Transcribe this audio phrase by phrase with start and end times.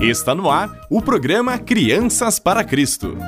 [0.00, 3.18] Está no ar o programa Crianças para Cristo.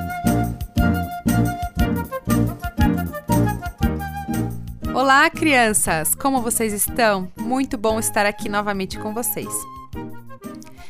[4.93, 6.15] Olá, crianças!
[6.15, 7.29] Como vocês estão?
[7.37, 9.53] Muito bom estar aqui novamente com vocês.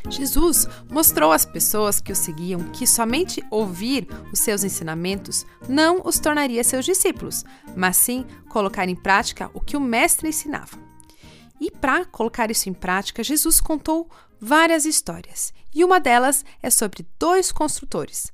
[0.07, 6.19] Jesus mostrou às pessoas que o seguiam que somente ouvir os seus ensinamentos não os
[6.19, 7.43] tornaria seus discípulos,
[7.75, 10.77] mas sim colocar em prática o que o Mestre ensinava.
[11.59, 14.07] E para colocar isso em prática, Jesus contou
[14.41, 18.33] várias histórias, e uma delas é sobre dois construtores.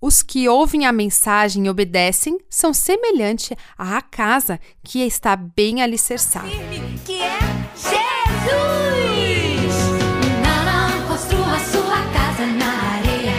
[0.00, 6.48] Os que ouvem a mensagem e obedecem são semelhantes à casa que está bem alicerçada.
[7.06, 7.38] Que é
[7.76, 8.02] Jesus!
[10.42, 13.32] Não, não construa sua casa na areia.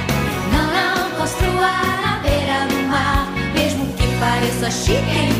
[0.54, 3.30] Não, não construa na beira do mar.
[3.54, 5.33] Mesmo que pareça chique,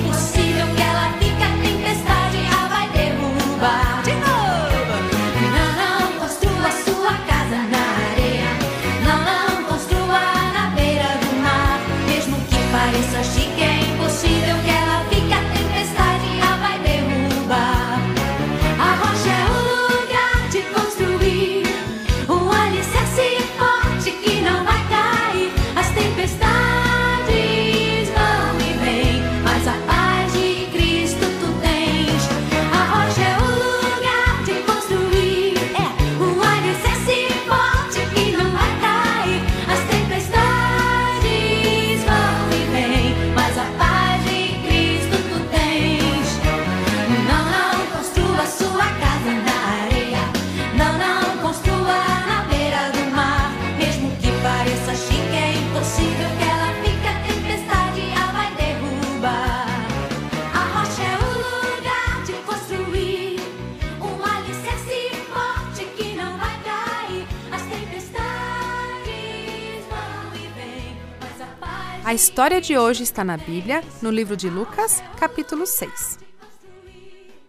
[72.06, 76.20] a história de hoje está na Bíblia, no livro de Lucas, capítulo 6.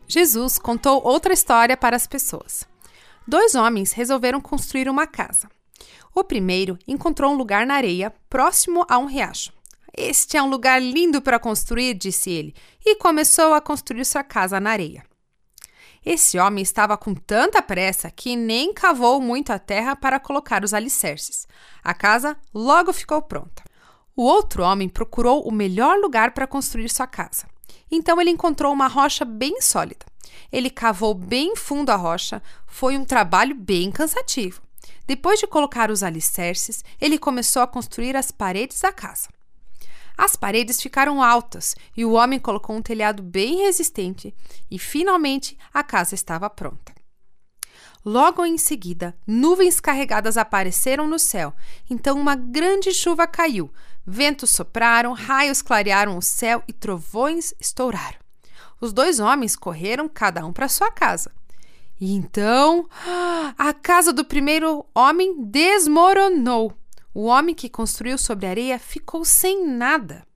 [0.06, 2.64] Jesus contou outra história para as pessoas.
[3.26, 5.50] Dois homens resolveram construir uma casa.
[6.14, 9.52] O primeiro encontrou um lugar na areia, próximo a um riacho.
[9.96, 12.54] Este é um lugar lindo para construir, disse ele,
[12.84, 15.04] e começou a construir sua casa na areia.
[16.06, 20.74] Esse homem estava com tanta pressa que nem cavou muito a terra para colocar os
[20.74, 21.48] alicerces.
[21.82, 23.73] A casa logo ficou pronta.
[24.16, 27.48] O outro homem procurou o melhor lugar para construir sua casa.
[27.90, 30.06] Então ele encontrou uma rocha bem sólida.
[30.52, 34.62] Ele cavou bem fundo a rocha, foi um trabalho bem cansativo.
[35.06, 39.28] Depois de colocar os alicerces, ele começou a construir as paredes da casa.
[40.16, 44.32] As paredes ficaram altas e o homem colocou um telhado bem resistente
[44.70, 46.93] e finalmente a casa estava pronta.
[48.04, 51.54] Logo em seguida, nuvens carregadas apareceram no céu.
[51.88, 53.72] Então uma grande chuva caiu.
[54.06, 58.18] Ventos sopraram, raios clarearam o céu e trovões estouraram.
[58.78, 61.32] Os dois homens correram cada um para sua casa.
[61.98, 62.86] E então,
[63.56, 66.74] a casa do primeiro homem desmoronou.
[67.14, 70.26] O homem que construiu sobre a areia ficou sem nada.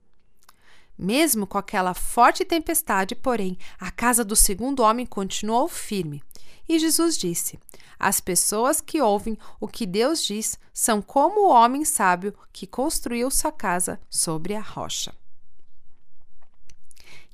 [0.97, 6.23] Mesmo com aquela forte tempestade, porém, a casa do segundo homem continuou firme.
[6.69, 7.59] E Jesus disse:
[7.99, 13.31] As pessoas que ouvem o que Deus diz são como o homem sábio que construiu
[13.31, 15.15] sua casa sobre a rocha.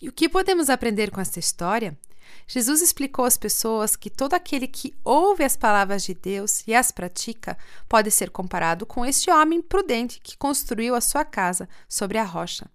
[0.01, 1.99] E o que podemos aprender com esta história?
[2.47, 6.91] Jesus explicou às pessoas que todo aquele que ouve as palavras de Deus e as
[6.91, 7.57] pratica
[7.89, 12.69] pode ser comparado com este homem prudente que construiu a sua casa sobre a rocha.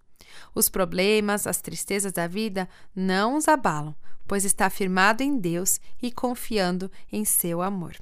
[0.53, 3.95] Os problemas, as tristezas da vida não os abalam,
[4.29, 7.95] pois está firmado em Deus e confiando em seu amor.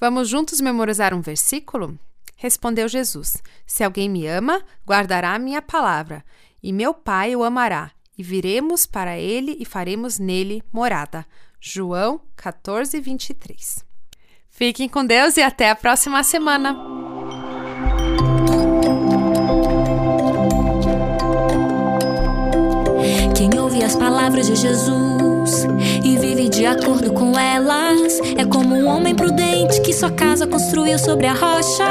[0.00, 1.98] Vamos juntos memorizar um versículo?
[2.36, 6.24] Respondeu Jesus: Se alguém me ama, guardará a minha palavra,
[6.62, 11.26] e meu Pai o amará, e viremos para ele e faremos nele morada.
[11.60, 13.84] João 14, 23.
[14.48, 16.74] Fiquem com Deus e até a próxima semana!
[23.36, 25.15] Quem ouve as palavras de Jesus
[26.02, 30.98] e vive de acordo com elas é como um homem prudente que sua casa construiu
[30.98, 31.84] sobre a rocha.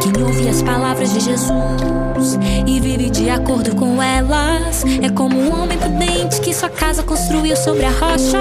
[0.00, 5.62] Quem ouve as palavras de Jesus e vive de acordo com elas é como um
[5.62, 8.38] homem prudente que sua casa construiu sobre a rocha.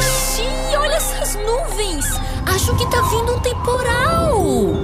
[0.00, 2.06] Xiii, olha essas nuvens!
[2.46, 4.83] Acho que tá vindo um temporal!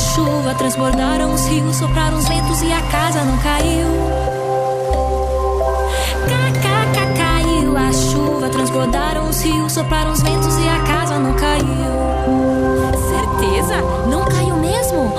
[0.00, 3.88] Chuva, transbordaram os rios, sopraram os ventos e a casa não caiu.
[6.26, 7.30] KKK
[8.70, 11.64] transbordaram os rios, sopraram os ventos e a casa não caiu.
[13.08, 13.80] Certeza?
[14.08, 15.12] Não caiu mesmo?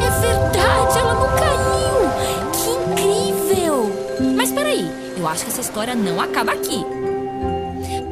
[0.00, 2.10] É verdade, ela não caiu!
[2.52, 3.92] Que incrível!
[4.34, 6.84] Mas peraí, eu acho que essa história não acaba aqui.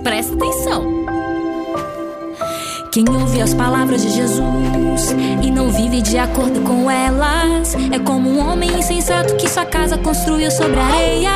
[0.03, 1.04] Presta atenção.
[2.95, 8.31] Quem ouve as palavras de Jesus e não vive de acordo com elas é como
[8.31, 11.31] um homem insensato que sua casa construiu sobre areia.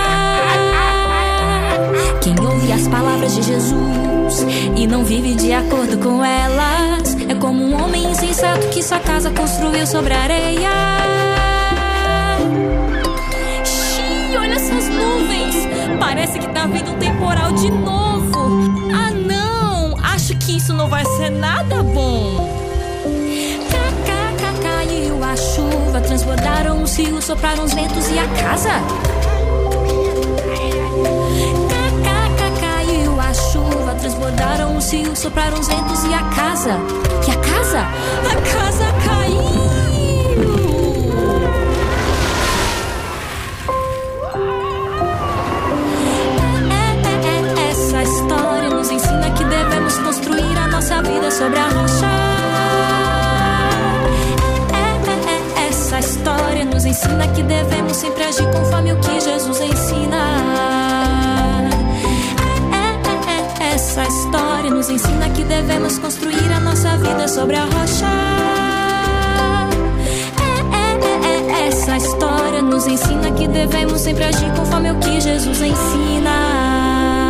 [2.23, 4.47] Quem ouve as palavras de Jesus
[4.77, 9.29] e não vive de acordo com elas é como um homem insensato que sua casa
[9.33, 10.71] construiu sobre areia.
[13.65, 15.57] Xiii, olha essas nuvens!
[15.99, 18.18] Parece que tá vindo um temporal de novo.
[26.99, 28.71] Transbordaram os rios, sopraram os ventos e a casa.
[32.05, 36.77] Cá, Caiu a chuva, transbordaram os rios, sopraram os ventos e a casa.
[37.27, 37.81] E a casa?
[37.81, 39.39] A casa caiu!
[46.71, 51.69] É, é, é, essa história nos ensina que devemos construir a nossa vida sobre a
[51.69, 52.18] rocha.
[57.19, 60.17] Ensina que devemos sempre agir conforme o que Jesus ensina.
[62.73, 67.65] É, é, é, essa história nos ensina que devemos construir a nossa vida sobre a
[67.65, 68.07] rocha.
[70.41, 70.87] É, é,
[71.27, 77.28] é, é, essa história nos ensina que devemos sempre agir conforme o que Jesus ensina.